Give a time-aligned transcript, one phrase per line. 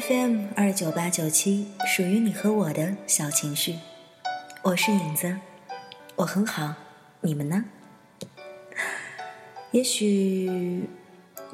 [0.00, 3.76] FM 二九八九七，属于你和我的小情绪。
[4.62, 5.36] 我是影子，
[6.16, 6.74] 我很好，
[7.20, 7.66] 你们呢？
[9.72, 10.88] 也许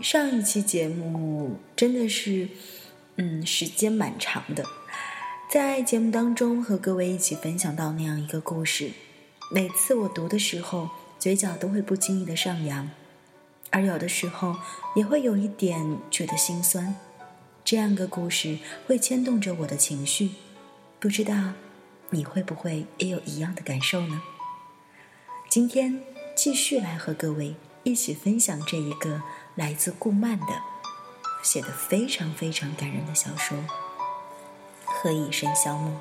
[0.00, 2.48] 上一期节目真的是，
[3.16, 4.64] 嗯，时间蛮长的，
[5.50, 8.92] 在节目当中和各位一起分享到那样一个故事，
[9.50, 12.88] 每次我读的时候，嘴角都会不经意的上扬，
[13.70, 14.54] 而有的时候
[14.94, 16.94] 也会有一点觉得心酸。
[17.70, 20.30] 这样个故事会牵动着我的情绪，
[20.98, 21.52] 不知道
[22.08, 24.22] 你会不会也有一样的感受呢？
[25.50, 26.00] 今天
[26.34, 29.20] 继续来和各位一起分享这一个
[29.54, 30.46] 来自顾漫的
[31.42, 33.58] 写的非常非常感人的小说
[34.86, 35.92] 《何以笙箫默》。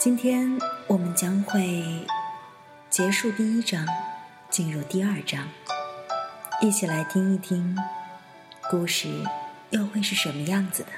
[0.00, 1.84] 今天我们将会
[2.88, 3.86] 结束第一章，
[4.48, 5.46] 进入第二章，
[6.62, 7.76] 一起来听一听
[8.70, 9.10] 故事
[9.68, 10.88] 又会是什么样子的。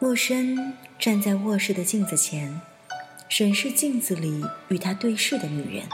[0.00, 2.60] 木生站在卧室的镜子前，
[3.28, 5.86] 审视镜子里与他对视的女人。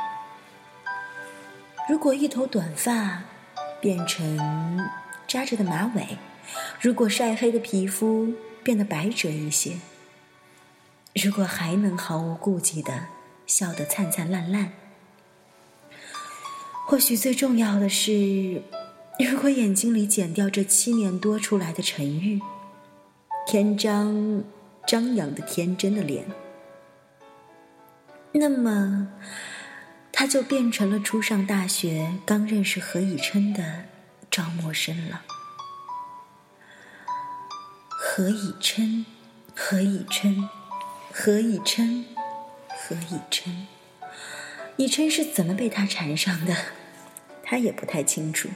[1.90, 3.22] 如果一头短发
[3.82, 4.80] 变成
[5.28, 6.16] 扎着的马尾，
[6.80, 8.32] 如果晒黑的皮肤。
[8.64, 9.72] 变得白折一些。
[11.16, 13.06] 如果还能毫无顾忌的
[13.44, 14.70] 笑得灿灿烂烂，
[16.86, 18.62] 或许最重要的是，
[19.18, 22.40] 如果眼睛里剪掉这七年多出来的沉郁，
[23.48, 24.44] 天张
[24.86, 26.24] 张扬的天真的脸，
[28.30, 29.08] 那么
[30.12, 33.86] 他就变成了初上大学刚认识何以琛的
[34.30, 35.22] 赵默笙了。
[38.14, 39.06] 何以琛，
[39.54, 40.46] 何以琛，
[41.14, 42.04] 何以琛，
[42.68, 43.66] 何以琛？
[44.76, 46.54] 以琛是怎么被他缠上的？
[47.42, 48.50] 他也不太清楚。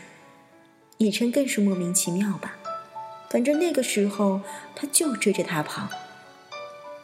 [0.98, 2.58] 以琛更是莫名其妙吧。
[3.30, 4.42] 反正那个时候
[4.74, 5.88] 他就追着他跑。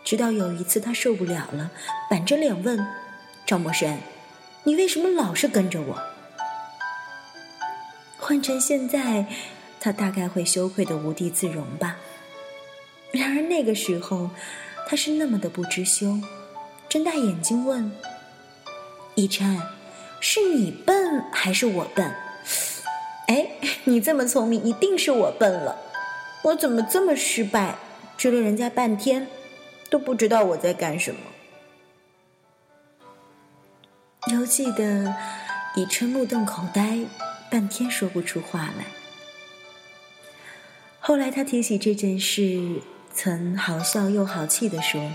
[0.04, 1.70] 直到有一次他受不了了，
[2.10, 2.86] 板着脸问
[3.46, 3.96] 赵默笙
[4.64, 6.02] ：“你为什么老是跟着我？”
[8.20, 9.24] 换成现在，
[9.80, 11.96] 他大概会羞愧的无地自容吧。
[13.12, 14.30] 然而那个时候，
[14.88, 16.18] 他是那么的不知羞，
[16.88, 17.92] 睁大眼睛问
[19.14, 19.60] ：“以琛，
[20.18, 22.14] 是你笨还是我笨？”
[23.28, 23.46] 哎，
[23.84, 25.76] 你这么聪明，一定是我笨了。
[26.42, 27.76] 我怎么这么失败，
[28.16, 29.28] 追了人家半天，
[29.90, 31.20] 都不知道我在干什么？
[34.32, 35.14] 犹记得
[35.76, 37.00] 以琛目瞪口呆，
[37.50, 38.86] 半天说不出话来。
[40.98, 42.80] 后来他提起这件事。
[43.14, 45.12] 曾好笑又好气地说：“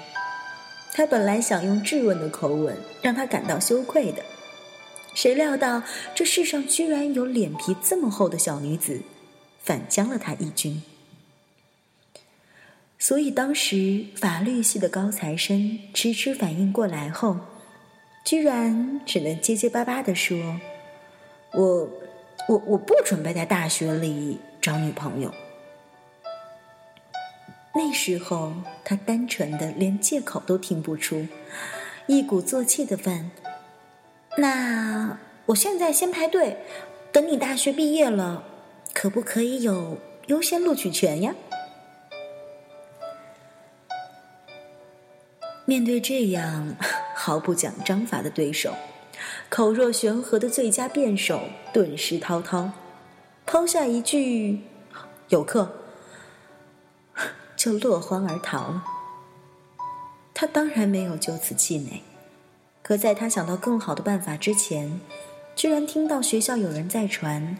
[0.93, 4.23] 他本来想用质问的口吻让他感到羞愧的，
[5.13, 5.83] 谁料到
[6.15, 9.01] 这世上居然有脸皮这么厚的小女子，
[9.63, 10.81] 反将了他一军。
[12.99, 17.37] 所以当时法律系的高材生迟迟反应过来后，
[18.23, 20.59] 居然只能结结巴巴地说
[21.53, 21.89] ：‘我，
[22.47, 25.33] 我我不准备在大学里找女朋友。’”
[27.77, 31.27] 那时候，他单纯的连借口都听不出，
[32.07, 33.29] 一鼓作气的问
[34.39, 36.57] ：“那我现在先排队，
[37.11, 38.43] 等你大学毕业了，
[38.95, 41.35] 可不可以有优先录取权呀？”
[45.65, 46.75] 面对这样
[47.13, 48.73] 毫不讲章法的对手，
[49.49, 51.41] 口若悬河的最佳辩手
[51.71, 52.71] 顿时滔滔，
[53.45, 54.61] 抛下一句
[55.29, 55.71] ：“有课。”
[57.67, 58.83] 就落荒而逃了。
[60.33, 62.01] 他当然没有就此气馁，
[62.81, 65.01] 可在他想到更好的办法之前，
[65.53, 67.57] 居然听到学校有人在传，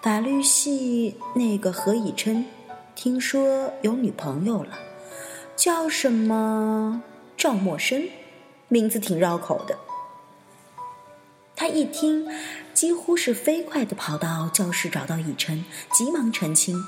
[0.00, 2.46] 法律系那个何以琛，
[2.94, 4.78] 听说有女朋友了，
[5.54, 7.02] 叫什么
[7.36, 8.08] 赵默笙，
[8.68, 9.76] 名字挺绕口的。
[11.54, 12.26] 他一听，
[12.72, 16.82] 几乎是飞快的跑到教室找到以琛，急忙澄清。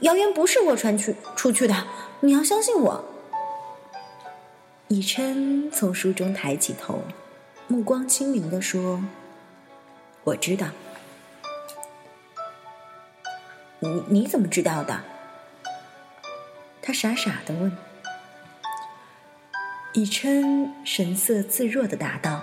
[0.00, 1.74] 谣言不是我传去出去的，
[2.20, 3.04] 你要相信我。
[4.88, 7.02] 以琛从书中抬起头，
[7.66, 9.02] 目光清明的说
[10.24, 10.66] ：“我知道。”
[13.78, 15.00] 你你怎么知道的？
[16.82, 17.72] 他傻傻的问。
[19.94, 22.42] 以琛神色自若的答道：“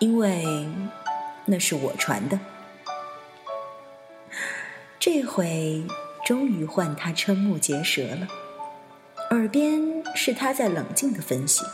[0.00, 0.68] 因为
[1.44, 2.38] 那是我传的。”
[5.08, 5.86] 这回
[6.24, 8.26] 终于换他瞠目结舌了。
[9.30, 9.80] 耳边
[10.16, 11.64] 是他在冷静的分析：“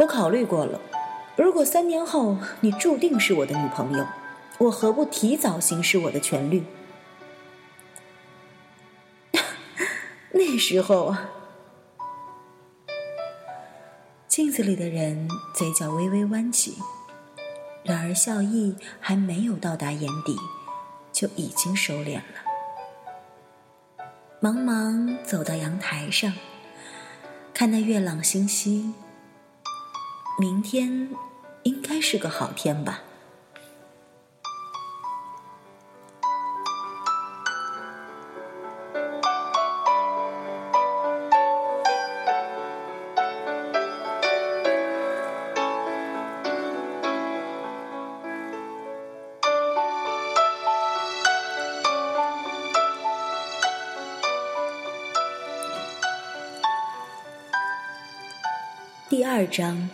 [0.00, 0.80] 我考虑过了，
[1.36, 4.06] 如果三年后你注定是我的女朋友，
[4.56, 6.64] 我何不提早行使我的权利？
[10.32, 11.28] 那时候啊。”
[14.26, 16.78] 镜子里的人嘴角微微弯起，
[17.84, 20.38] 然而笑意还没有到达眼底，
[21.12, 22.24] 就已经收敛了。
[24.40, 26.32] 茫茫走到阳台上，
[27.54, 28.92] 看那月朗星稀。
[30.38, 31.10] 明天
[31.62, 33.02] 应该是个好天吧。
[59.12, 59.90] 第二章，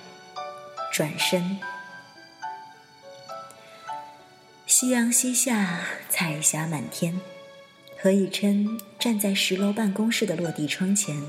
[0.93, 1.59] 转身。
[4.65, 7.21] 夕阳西下，彩霞满天。
[8.01, 11.21] 何以琛站在十楼办公室的落地窗前，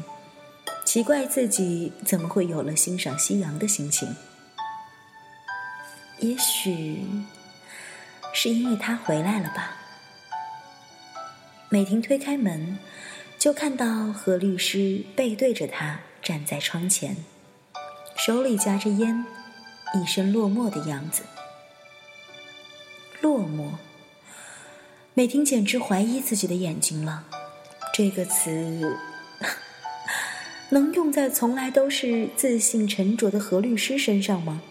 [0.86, 4.16] 奇怪自己怎么会有了欣赏夕阳的心情。
[6.20, 7.04] 也许
[8.36, 9.76] 是因为他回来了吧。
[11.70, 12.78] 美婷推开门，
[13.40, 17.18] 就看到何律师背对着他站在窗前。
[18.20, 19.24] 手里夹着烟，
[19.96, 21.24] 一身落寞的样子。
[23.22, 23.72] 落寞，
[25.14, 27.26] 美婷简直怀疑自己的眼睛了。
[27.94, 28.98] 这个词
[30.68, 34.62] 能用在从来都是自信沉着的何律师身上吗？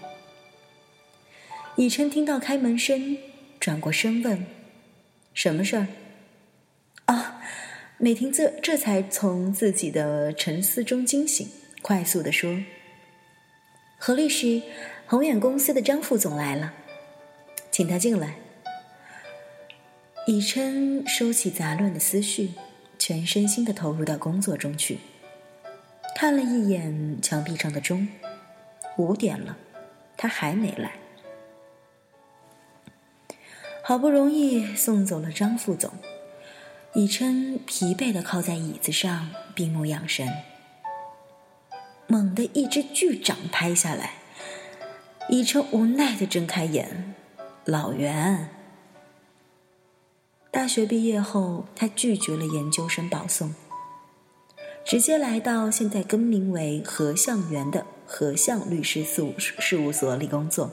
[1.76, 3.16] 以琛听到开门声，
[3.58, 4.44] 转过身问
[5.32, 5.86] ：“什么事儿？”
[7.06, 7.40] 啊，
[7.96, 11.48] 美婷这这才从自己的沉思中惊醒，
[11.80, 12.54] 快速的说。
[14.00, 14.62] 何律师，
[15.08, 16.72] 宏远公司的张副总来了，
[17.72, 18.36] 请他进来。
[20.24, 22.52] 以琛收起杂乱的思绪，
[22.96, 25.00] 全身心的投入到工作中去。
[26.14, 28.06] 看了一眼墙壁上的钟，
[28.96, 29.56] 五点了，
[30.16, 30.92] 他还没来。
[33.82, 35.92] 好不容易送走了张副总，
[36.94, 40.28] 以琛疲惫的靠在椅子上，闭目养神。
[42.10, 44.14] 猛地，一只巨掌拍下来，
[45.28, 47.14] 以琛无奈的睁开眼。
[47.66, 48.48] 老袁，
[50.50, 53.54] 大学毕业后，他拒绝了研究生保送，
[54.86, 60.70] 直接来到现在更名为何向元的何向律师事务事务所里工作，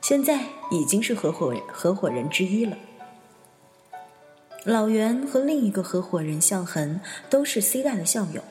[0.00, 2.78] 现在已经是合伙人合伙人之一了。
[4.64, 8.42] 老袁和另一个合伙人向恒都是 C 大的校友。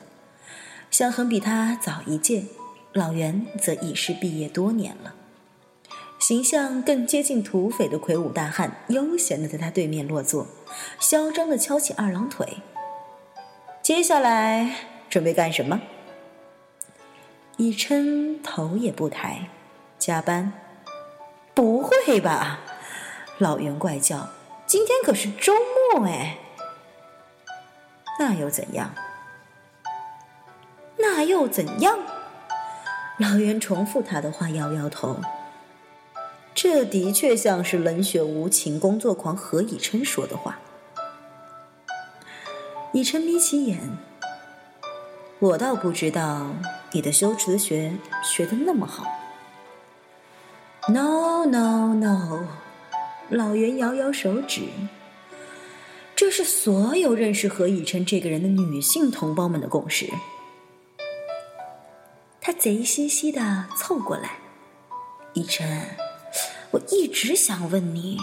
[0.92, 2.44] 向恒比他早一届，
[2.92, 5.14] 老袁则已是毕业多年了，
[6.18, 10.46] 形象更接近土匪的魁梧大汉，悠闲的在他对面落座，
[11.00, 12.58] 嚣张的翘起二郎腿。
[13.82, 14.70] 接下来
[15.08, 15.80] 准备干什么？
[17.56, 19.48] 一琛头也不抬，
[19.98, 20.52] 加班？
[21.54, 22.60] 不会吧？
[23.38, 24.28] 老袁怪叫，
[24.66, 25.54] 今天可是周
[25.94, 26.36] 末哎。
[28.18, 28.94] 那又怎样？
[31.22, 31.98] 又怎样？
[33.18, 35.20] 老袁重复他的话，摇摇头。
[36.54, 40.58] 这的确像是冷血无情工作狂何以琛说的话。
[42.92, 43.96] 以琛眯起眼，
[45.38, 46.50] 我倒不知道
[46.92, 49.06] 你的修辞学学的那么好。
[50.88, 52.46] No no no，
[53.30, 54.62] 老袁摇摇手指。
[56.14, 60.08] 这是所有认识何以琛这个人的女性同胞们的共识。
[62.62, 64.36] 贼兮兮的凑过来，
[65.32, 65.66] 以琛，
[66.70, 68.16] 我一直想问你，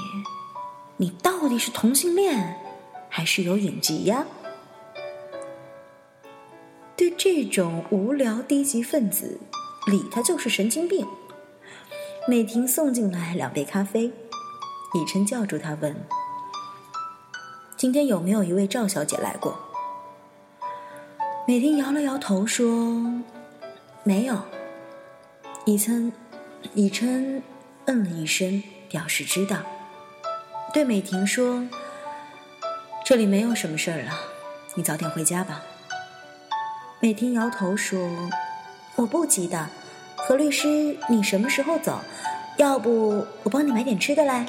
[0.96, 2.58] 你到底是同性恋，
[3.10, 4.26] 还是有隐疾呀？
[6.96, 9.42] 对这种无聊低级分子，
[9.88, 11.06] 理他就是神经病。
[12.26, 14.06] 美婷送进来两杯咖啡，
[14.94, 15.94] 以琛叫住他问
[17.76, 19.60] ：“今天有没有一位赵小姐来过？”
[21.46, 22.66] 美婷摇了摇头说。
[24.10, 24.42] 没有，
[25.66, 26.12] 以琛，
[26.74, 27.44] 以琛
[27.86, 29.58] 嗯了一声，表示知道。
[30.74, 31.64] 对美婷说
[33.06, 34.20] ：“这里没有什么事儿了，
[34.74, 35.62] 你早点回家吧。”
[37.00, 38.10] 美婷摇头说
[38.98, 39.70] ：“我不急的，
[40.16, 42.00] 何律师，你什么时候走？
[42.58, 44.48] 要不我帮你买点吃的来？”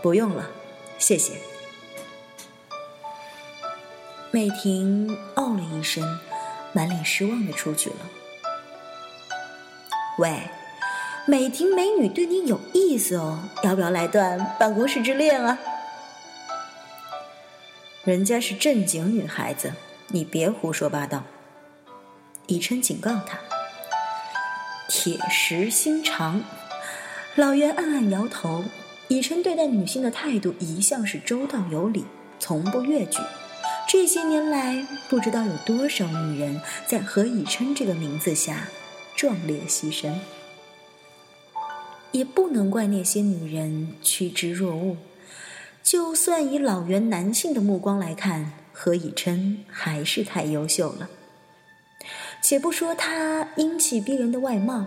[0.00, 0.48] 不用了，
[0.98, 1.34] 谢谢。
[4.30, 6.18] 美婷哦了一声，
[6.72, 7.96] 满脸失望的出去了。
[10.18, 10.42] 喂，
[11.26, 15.58] 美婷美女对你有意思哦，要不要来段办公室之恋啊？
[18.04, 19.72] 人家是正经女孩子，
[20.08, 21.22] 你别胡说八道。
[22.46, 23.38] 以琛警告他。
[24.88, 26.42] 铁石心肠，
[27.36, 28.62] 老袁暗暗摇头。
[29.08, 32.04] 以琛对待女性的态度一向是周到有礼，
[32.38, 33.18] 从不越矩。
[33.88, 38.68] 这些年来，不知道有多少女人在何以琛这个名字下
[39.22, 40.12] 壮烈牺牲。
[42.10, 44.96] 也不能怪那些女人趋之若鹜。
[45.80, 51.08] 就算以老袁男性的目光来看，何以琛还是太优秀了。
[52.42, 54.86] 且不说他英气逼人的外貌，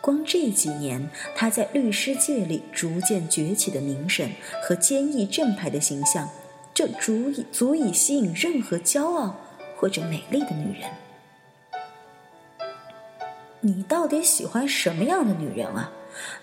[0.00, 4.28] 光这几年他在律师界里逐渐崛起的名声
[4.64, 6.28] 和坚毅正派的形象，
[6.74, 9.36] 就足以足以吸引任何骄傲
[9.76, 10.90] 或者美丽的女人。
[13.66, 15.90] 你到底喜欢什么样的女人啊？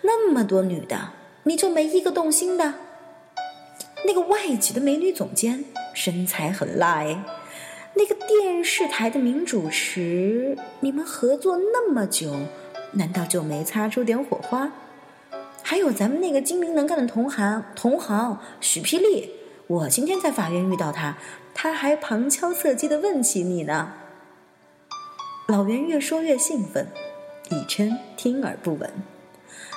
[0.01, 1.11] 那么多女的，
[1.43, 2.73] 你就没一个动心的？
[4.07, 5.63] 那个外籍的美女总监
[5.93, 7.23] 身材很辣哎，
[7.93, 12.35] 那个电视台的名主持，你们合作那么久，
[12.93, 14.71] 难道就没擦出点火花？
[15.61, 19.29] 还有咱们那个精明能干的同行同行许霹雳，
[19.67, 21.19] 我今天在法院遇到他，
[21.53, 23.93] 他还旁敲侧击的问起你呢。
[25.47, 26.87] 老袁越说越兴奋，
[27.51, 28.89] 以琛听而不闻，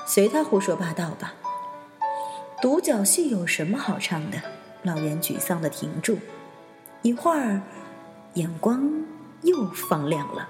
[0.07, 1.35] 随他胡说八道吧。
[2.63, 4.41] 独角戏有什么好唱的？
[4.83, 6.19] 老袁沮丧的停住，
[7.03, 7.61] 一会儿，
[8.35, 8.89] 眼光
[9.43, 10.49] 又放亮了。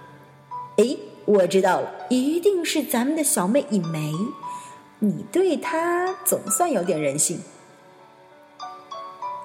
[0.76, 4.12] 哎，我知道了，一定是咱们的小妹一梅。
[4.98, 7.40] 你对她总算有点人性。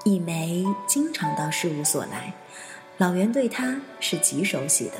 [0.06, 2.34] 一梅经常到事务所来，
[2.98, 4.94] 老袁对她是极熟悉的。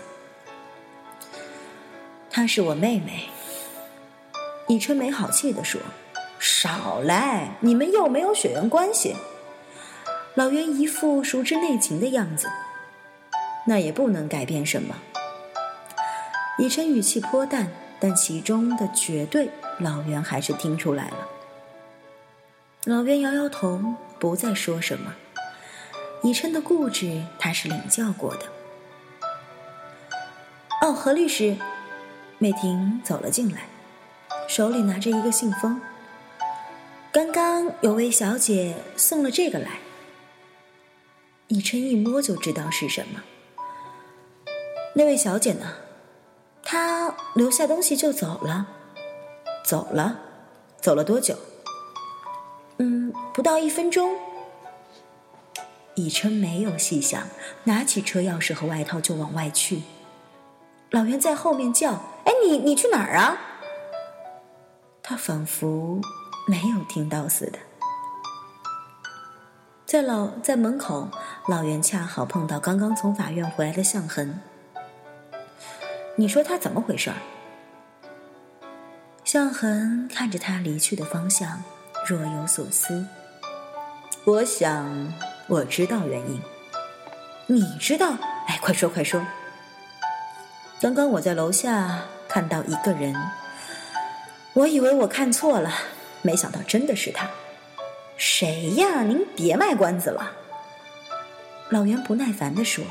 [2.30, 3.30] 她是我妹妹。
[4.68, 5.80] 以琛没好气地说。
[6.42, 7.50] 少来！
[7.60, 9.14] 你们又没有血缘关系。
[10.36, 12.50] 老袁一副熟知内情的样子，
[13.66, 14.96] 那也不能改变什么。
[16.58, 17.68] 以琛语气颇淡，
[18.00, 21.28] 但其中的绝对，老袁还是听出来了。
[22.86, 23.82] 老袁摇摇头，
[24.18, 25.14] 不再说什么。
[26.24, 28.46] 以琛的固执，他是领教过的。
[30.82, 31.58] 哦，何律师，
[32.42, 33.64] 美婷走了进来，
[34.48, 35.80] 手里拿着一个信封。
[37.12, 39.80] 刚刚有位小姐送了这个来，
[41.50, 43.22] 以琛一摸就知道是什么。
[44.96, 45.74] 那位小姐呢？
[46.64, 48.66] 她留下东西就走了，
[49.66, 50.18] 走了，
[50.80, 51.36] 走了多久？
[52.78, 54.16] 嗯，不到一分钟。
[55.96, 57.28] 以琛没有细想，
[57.66, 59.82] 拿起车钥匙和外套就往外去。
[60.92, 61.92] 老袁在后面叫
[62.26, 63.38] ：“哎，你你去哪儿啊？”
[65.04, 66.00] 他仿佛。
[66.48, 67.60] 没有听到似的，
[69.86, 71.08] 在老在门口，
[71.48, 74.40] 老袁恰好碰到刚刚从法院回来的向恒。
[76.16, 77.12] 你说他怎么回事？
[79.24, 81.62] 向恒看着他离去的方向，
[82.08, 83.06] 若有所思。
[84.26, 85.14] 我想
[85.48, 86.42] 我知道原因。
[87.46, 88.14] 你知道？
[88.48, 89.24] 哎，快说快说！
[90.82, 93.14] 刚刚我在楼下看到一个人，
[94.54, 95.70] 我以为我看错了。
[96.22, 97.30] 没想到真的是他，
[98.16, 99.04] 谁呀？
[99.04, 100.32] 您别卖关子了。
[101.70, 102.86] 老袁不耐烦地说：“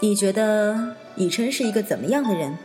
[0.00, 2.58] 你觉得以琛是一个怎么样的人？”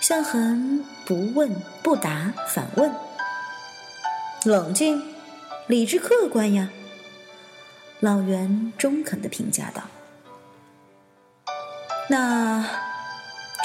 [0.00, 2.92] 向恒不问不答，反问
[4.44, 5.00] ：“冷静、
[5.68, 6.68] 理智、客观呀。”
[8.00, 9.82] 老袁中肯的评价道
[12.10, 12.68] ：“那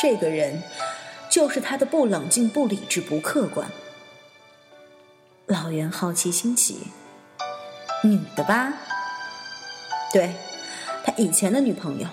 [0.01, 0.63] 这个人？”
[1.27, 3.69] 就是他的不冷静、不理智、不客观。
[5.47, 6.87] 老袁好奇心起，
[8.05, 8.71] 女的吧？
[10.13, 10.33] 对，
[11.03, 12.07] 他以前的女朋友。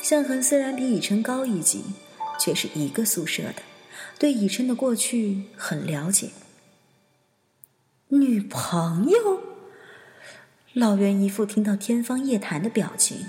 [0.00, 1.82] 向恒虽然比以琛高一级，
[2.38, 3.62] 却是一个宿舍的，
[4.20, 6.30] 对以琛的过去很了解。
[8.08, 9.40] 女朋友？
[10.74, 13.26] 老袁一副听到天方夜谭的表情。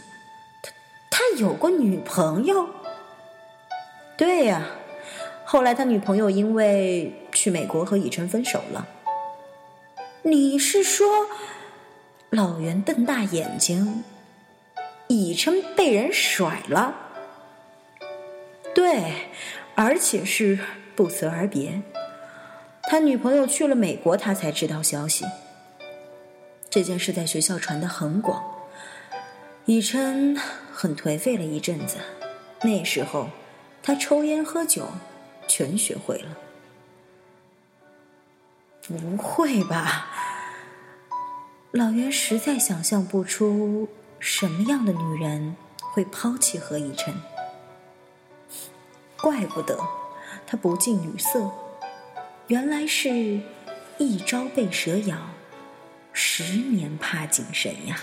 [1.38, 2.68] 有过女朋友？
[4.18, 4.66] 对呀，
[5.46, 8.88] 后来他女朋友因为去美国和以琛分手了。
[10.24, 11.08] 你是说，
[12.32, 14.04] 老袁瞪大眼睛，
[15.08, 16.96] 以琛被人甩了？
[18.74, 19.14] 对，
[19.76, 20.60] 而且是
[20.96, 21.82] 不辞而别。
[22.84, 25.26] 他女朋友去了美国，他才知道消息。
[26.70, 28.44] 这件事在学校传得很广。
[29.66, 30.38] 以琛
[30.80, 31.98] 很颓废了一阵子，
[32.62, 33.32] 那时候
[33.82, 34.88] 他抽烟喝酒
[35.48, 36.38] 全学会了。
[38.84, 40.08] 不会吧？
[41.72, 47.12] 老袁实在想象不出什么样的女人会抛弃何以琛。
[49.20, 49.80] 怪不得
[50.46, 51.50] 他不近女色，
[52.50, 53.42] 原来是
[53.98, 55.18] 一朝被蛇咬，
[56.14, 58.00] 十年怕井绳呀。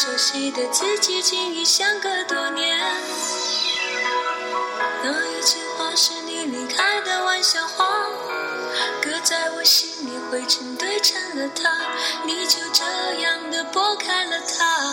[0.00, 2.80] 熟悉的字迹竟已相隔多年。
[5.04, 7.84] 那一句话是你离开的玩笑话，
[9.02, 11.70] 搁在我心里灰尘堆成了塔，
[12.24, 12.82] 你就这
[13.20, 14.86] 样的拨开了它。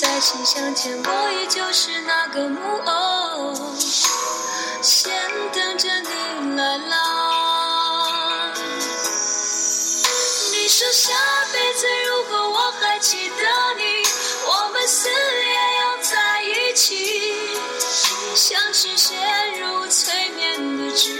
[0.00, 3.54] 在信箱前，我依旧是那个木偶，
[4.82, 5.12] 先
[5.52, 8.52] 等着你来啦。
[10.52, 11.14] 你说下
[11.52, 13.34] 辈子如果我还记得
[13.76, 13.95] 你，
[18.36, 19.18] 像是陷
[19.58, 21.10] 入催眠的指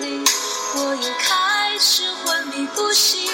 [0.00, 0.26] 令，
[0.74, 3.30] 我又开始昏迷不醒。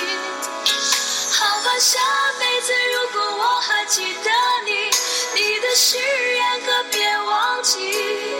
[1.33, 1.99] 好吧，下
[2.39, 4.31] 辈子如果我还记得
[4.67, 4.91] 你。
[5.35, 8.34] 你的誓言可别忘记，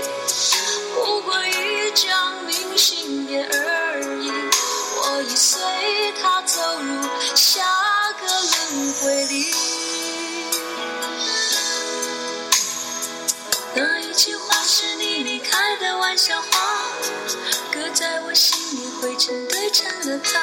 [17.95, 20.41] 在我心里灰尘堆成了塔，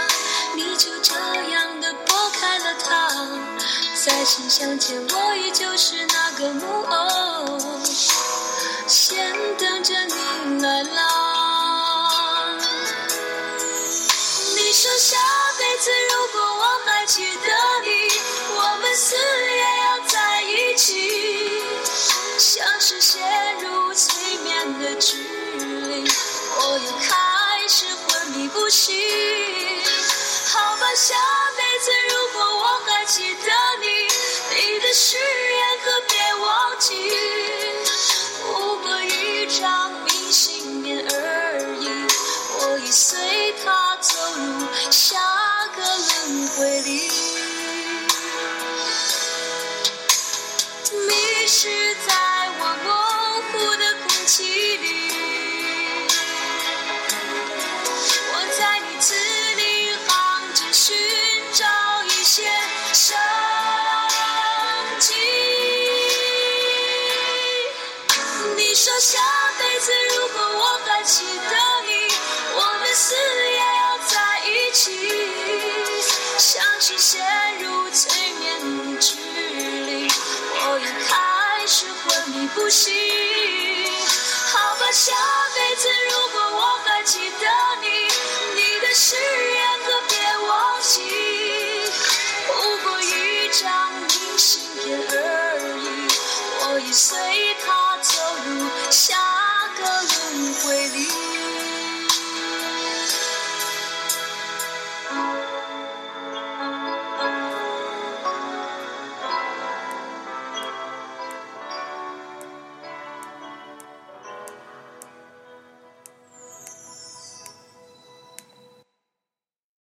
[0.56, 1.14] 你就这
[1.52, 3.28] 样的拨开了它。
[3.94, 7.60] 在信箱前，我依旧是那个木偶，
[28.72, 28.94] 息。
[30.48, 31.16] 好吧，下
[31.58, 33.86] 辈子如果我还记得你，
[34.56, 36.90] 你的誓言可别忘记，
[38.42, 41.16] 不过一张明信片而
[41.80, 41.84] 已，
[42.60, 45.20] 我已随它走入下
[45.76, 47.12] 个轮回里，
[82.72, 82.94] 心
[84.46, 85.12] 好吧下
[85.54, 85.71] 辈